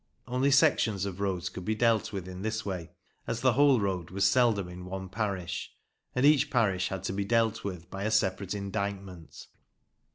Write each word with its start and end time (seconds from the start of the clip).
Only 0.27 0.49
sections 0.49 1.05
of 1.05 1.19
roads 1.19 1.47
could 1.47 1.63
be 1.63 1.75
dealt 1.75 2.11
with 2.11 2.27
in 2.27 2.41
this 2.41 2.65
way, 2.65 2.89
as 3.27 3.41
the 3.41 3.53
whole 3.53 3.79
road 3.79 4.09
was 4.09 4.25
seldom 4.25 4.67
in 4.67 4.83
one 4.85 5.09
parish, 5.09 5.71
and 6.15 6.25
each 6.25 6.49
parish 6.49 6.87
had 6.89 7.03
to 7.03 7.13
be 7.13 7.23
dealt 7.23 7.63
with 7.63 7.87
by 7.91 8.05
a 8.05 8.09
separate 8.09 8.55
indictment. 8.55 9.45